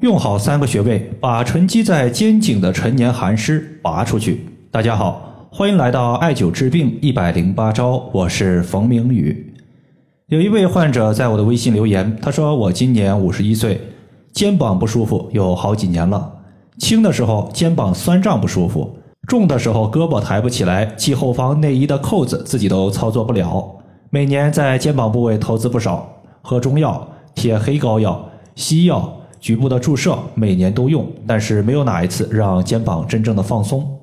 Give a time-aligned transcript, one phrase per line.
[0.00, 4.46] 用好三个穴位，把沉积在肩颈的陈年寒湿拔出去。
[4.70, 9.54] 大家好，欢迎来到艾灸治病一百零八招，我是冯明宇。
[10.28, 13.78] 有一位患者在我的微信留言，他说：“我今年五十一岁，
[14.32, 16.32] 肩膀不舒服有好几年了。
[16.78, 18.96] 轻的时候肩膀酸胀不舒服，
[19.28, 23.70] 重的时候胳膊抬不起来，系后方内衣的扣子自己都操作不了。
[24.08, 26.08] 每年在肩膀部位投资不少，
[26.40, 33.98] 喝中药、贴黑膏药、西药。”局部的注射每年都用，但是没有哪一次让肩膀真正的放松。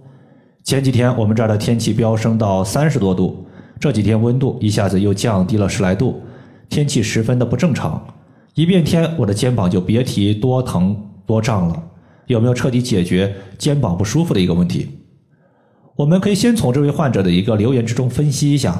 [0.63, 3.45] 前几天我们这儿的天气飙升到三十多度，
[3.79, 6.21] 这几天温度一下子又降低了十来度，
[6.67, 8.05] 天气十分的不正常。
[8.55, 11.83] 一变天，我的肩膀就别提多疼多胀了。
[12.25, 14.89] 有没有彻底解决肩膀不舒服的一个问题？
[15.95, 18.77] 我们可以先从这位患者的一个留言之中分析一下，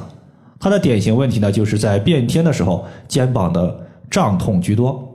[0.59, 5.06] 他的典型问题呢，就是在变天的时候，肩膀的胀痛居多。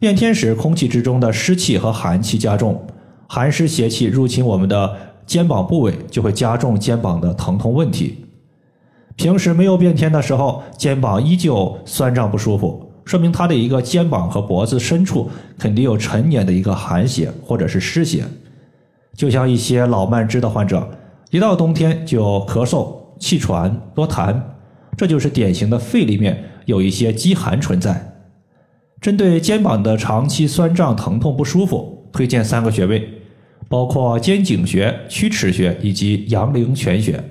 [0.00, 2.86] 变天时，空气之中的湿气和寒气加重，
[3.26, 4.96] 寒湿邪气入侵我们的
[5.26, 8.24] 肩膀部位，就会加重肩膀的疼痛问题。
[9.16, 18.24] 平时没有变天的时候，肩膀依旧酸胀不舒服，说明他的一个肩膀和脖子深处肯定有陈年的一个寒邪或者是湿邪。
[19.16, 20.88] 就像一些老慢支的患者，
[21.32, 24.40] 一到冬天就咳嗽、气喘、多痰，
[24.96, 28.14] 这就是典型的肺里面有一些积寒存在。
[29.00, 33.08] 针对肩膀的长期酸胀、疼痛不舒服，推荐三个穴位，
[33.68, 37.22] 包括肩颈穴、曲池穴以及阳陵泉穴。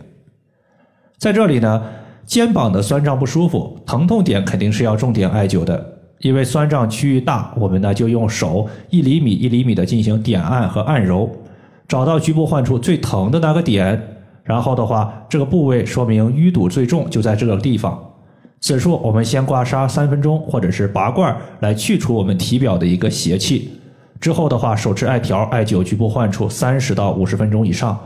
[1.17, 1.83] 在这里呢，
[2.25, 11.29] 肩膀的酸胀不舒服、疼痛点肯定是要重点艾灸的，因为酸胀区域大，我们呢就用手一厘米一厘米的进行点按和按揉，
[11.87, 14.01] 找到局部患处最疼的那个点，
[14.43, 18.06] 然后的话，这个部位说明淤堵最重，就在这个地方。
[18.59, 23.71] 此处我们先刮痧三分钟，或者是拔罐来去除我们体表的一个邪气。
[24.19, 27.97] 之后的话，手持艾条艾灸局部患处三十到五十分钟以上，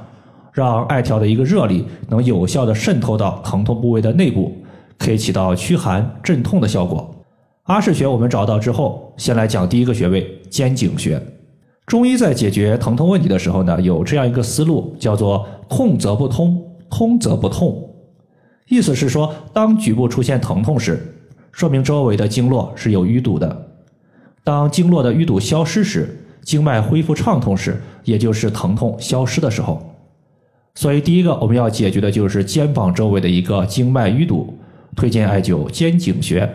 [0.51, 4.51] 让艾条的一个热力能有效的渗透到疼痛部位的内部，
[4.97, 7.09] 可以起到驱寒镇痛的效果。
[7.63, 11.21] 阿是穴我们找到之后，先来讲第一个穴位肩颈穴。
[11.85, 17.87] 中医在解决疼痛问题的时候呢，有这样一个思路，叫做痛则不通，通则不痛。
[18.67, 20.99] 意思是说，当局部出现疼痛时，
[21.51, 23.49] 说明周围的经络是有淤堵的；
[24.43, 29.85] 当经络的淤堵消失时，经脉恢复畅通时，也就是疼痛消失的时候。
[30.75, 34.57] 所以，第一个我们要解决的就是肩膀周围的一个经脉淤堵，
[34.95, 36.49] 推荐艾灸肩井穴。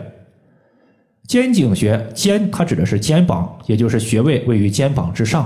[1.27, 5.45] 肩井穴，肩它指的是肩膀，也就是穴位位于肩膀之上；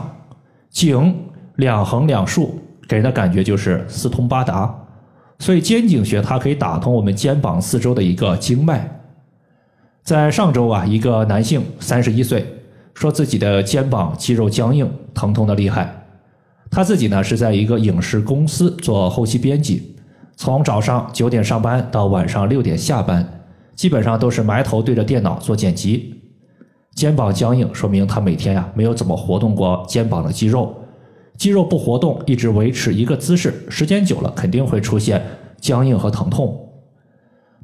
[0.70, 1.14] 颈
[1.58, 2.58] 两横两竖，
[2.88, 4.74] 给人的感觉就是四通八达。
[5.42, 9.02] 所以肩颈穴它可以打通我们肩膀四周的一个经脉。
[10.04, 12.46] 在上周啊，一个男性三十一岁，
[12.94, 16.06] 说自己的肩膀肌肉僵硬，疼痛的厉害。
[16.70, 19.96] 他自己呢是在一个影视公司做后期编辑，
[20.36, 23.28] 从早上九点上班到晚上六点下班，
[23.76, 26.22] 基本上都是埋头对着电脑做剪辑。
[26.94, 30.76] 肩膀僵硬，说明他每天呀没有怎么活动过肩膀的肌肉。
[31.42, 35.20] 肌肉不活动，一直维持一个姿势，时间久了肯定会出现
[35.60, 36.56] 僵硬和疼痛。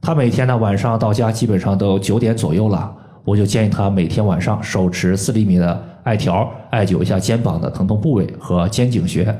[0.01, 2.91] 他每天呢晚上到家基本上都九点左右了，
[3.23, 9.31] 我就建议他每天晚上手持四厘米的艾条艾灸一下肩膀的疼痛部位和肩颈穴。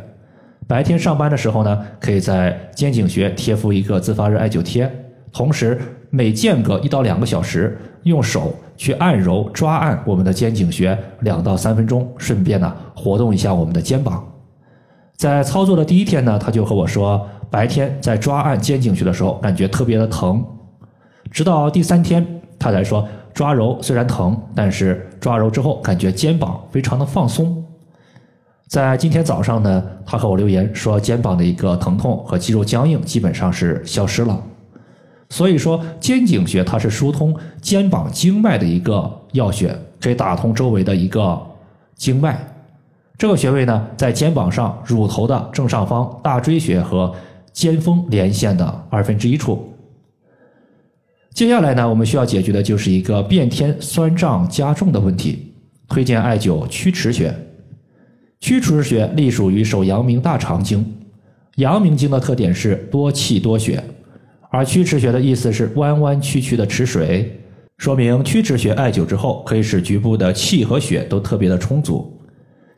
[0.68, 4.88] 白天上班的时候呢，可以在肩颈穴贴敷一个自发热艾灸贴，
[5.34, 8.54] 同时每间隔一到两个小时用手。
[8.80, 14.24] 去按揉抓按我们的肩颈穴两到三分钟，顺便呢活动一下我们的肩膀。
[15.16, 20.46] 在操作的第一天呢，他就和我说，白天在抓按肩颈穴的时候感觉特别的疼，
[21.32, 22.24] 直到第三天
[22.60, 23.04] 他才说
[23.34, 27.66] 抓揉虽然疼，但是抓揉之后感觉肩膀非常的放松。
[28.68, 34.40] 在今天早上呢，他和我留言说肩膀的一个疼痛和肌肉僵硬基本上是消失了。
[35.30, 41.40] 所以说，肩井穴它是疏通肩膀经脉的一个要穴，可以打通周围的一个
[41.96, 42.40] 经脉。
[43.18, 47.14] 这个穴位呢，在肩膀上乳头的正上方大椎穴和
[47.52, 49.74] 肩峰连线的二分之一处。
[51.34, 55.54] 接下来呢，我们需要解决的就是一个变天酸胀加重的问题，
[55.90, 57.36] 推荐艾灸曲池穴。
[58.40, 60.86] 曲池穴隶属于手阳明大肠经，
[61.58, 63.84] 阳明经的特点是多气多血。
[64.50, 67.40] 而曲池穴的意思是弯弯曲曲的池水，
[67.78, 72.18] 说明曲池穴艾灸之后可以使局部的气和血都特别的充足。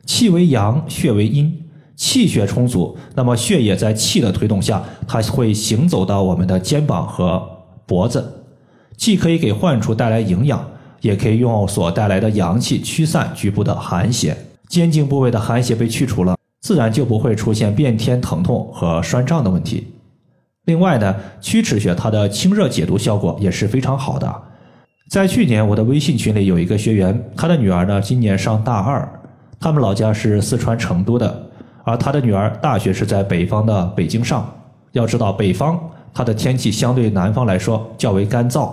[0.04, 1.52] 气为阳，血为阴，
[1.94, 7.40] 气血充足，那么血液在气的推动下，它会行走到我们的肩膀和
[7.86, 8.44] 脖子，
[8.96, 10.68] 既可以给患处带来营养，
[11.00, 14.36] 也可以用所带来的阳气驱散局部的寒邪，
[14.68, 19.86] 肩颈部位的寒邪被去除了，自然就不会出现变天疼痛和酸胀的问题。
[20.70, 24.32] 另外呢，曲池穴它的清热解毒效果也是非常好的。
[25.10, 29.06] 在去年，我的微信群里有一个学员，他的女儿呢今年上大二，
[29.58, 31.42] 他们老家是四川成都的，
[31.82, 34.48] 而他的女儿大学是在北方的北京上。
[34.92, 35.76] 要知道，北方
[36.14, 38.70] 它的天气相对南方来说较为干燥。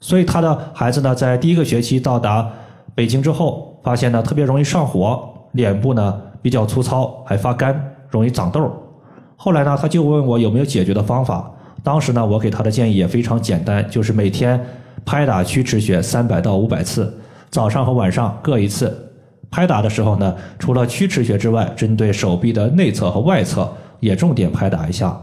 [0.00, 2.48] 所以他的孩子呢，在第一个学期到达
[2.94, 7.74] 北京之后，发现呢特别容易上火，脸部呢比较粗糙，还发干，
[8.08, 8.70] 容易长痘。
[9.44, 11.52] 后来呢，他就问我有没有解决的方法。
[11.82, 14.58] 当时呢，我给他的建议也非常简单，就是每天
[15.04, 17.14] 拍打曲池穴三百到五百次，
[17.50, 19.12] 早上和晚上各一次。
[19.50, 23.70] 拍打的时候呢，除了曲池穴之外，针对手臂的内侧和外侧
[24.00, 25.14] 也重点拍打一下。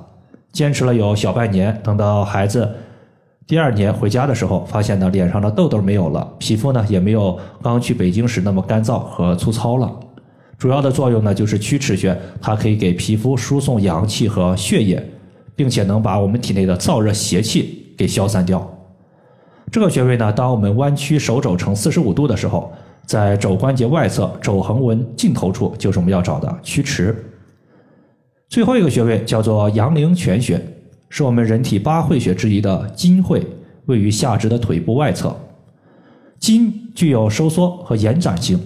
[0.51, 2.69] 坚持了有小半年，等到孩子。
[3.47, 9.91] 第二年回家的时候，发现呢脸上的痘痘没有了，皮肤呢也没有刚去北京时那么干燥和粗糙了。
[10.61, 15.03] 主要的作用呢就是曲池穴，它可以给皮肤输送阳气和血液，
[15.55, 18.71] 并且能把我们体内的燥热邪气给消散掉。
[19.71, 22.71] 这个穴位呢，当我们弯曲手肘成四十五度的时候，
[23.07, 27.15] 在肘关节外侧肘横纹尽头处就是我们要找的曲池。
[28.47, 30.63] 最后一个穴位叫做阳陵泉穴。
[31.09, 33.41] 是我们人体八会穴之一的筋会，
[33.87, 35.35] 位于下肢的腿部外侧。
[36.39, 38.59] 筋具有收缩和延展性，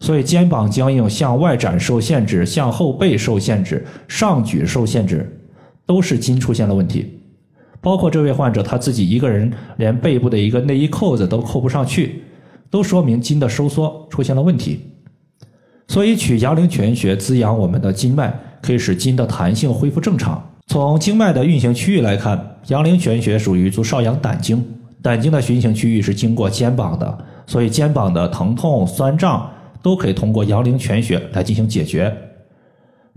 [0.00, 5.40] 所以肩膀僵硬、向外展受限制、向后背受限制、上举受限制，
[5.86, 7.20] 都是筋出现了问题。
[7.82, 12.22] 包括这位患者他自己一个人连背部的一个内衣扣子都扣不上去，
[12.68, 14.80] 都说明筋的收缩出现了问题。
[15.88, 20.42] 所以取阳陵泉穴滋养我们的筋脉，可以使筋的弹性恢复正常。
[20.66, 24.64] 从经脉的运行区域来看，阳陵泉穴属于足少阳胆经，
[25.02, 29.50] 胆经的循行区域是经过肩膀的，所以肩膀的疼痛、酸胀
[29.82, 32.14] 都可以通过阳陵泉穴来进行解决。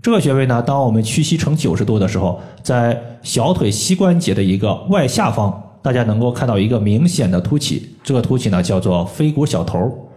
[0.02, 10.10] 这个穴位呢，当我们屈膝成九十度的时候，在小腿膝关节的一个外下方，大家能够看到一个明显的凸起，这个凸起呢叫做腓骨小头。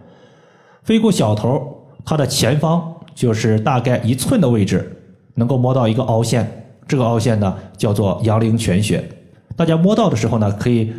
[0.84, 4.94] 腓骨小头它的前方就是大概一寸的位置，
[5.34, 6.46] 能够摸到一个凹陷。
[6.86, 9.02] 这个凹陷呢，叫做阳陵泉穴。
[9.56, 10.92] 大家摸到的时候呢，可以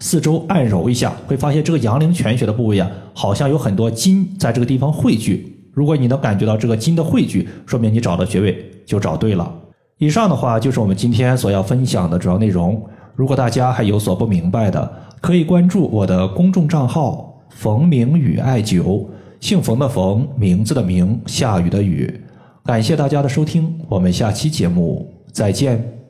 [0.00, 5.54] 四周按揉一下，会发现这个阳陵泉穴的部位啊，好像有很多筋在这个地方汇聚。
[5.72, 9.52] 如果你能感觉到这个筋的汇聚，说明你找的穴位就找对了。
[9.98, 12.82] 以上的话就是我们今天所要分享的主要内容。
[13.14, 19.06] 如果大家还有所不明白的，可以关注我的公众账号“冯明宇艾灸”，
[19.40, 22.22] 姓冯的冯，名字的名，下雨的雨。
[22.64, 25.10] 感谢大家的收听，我们下期节目。
[25.32, 26.05] 再见。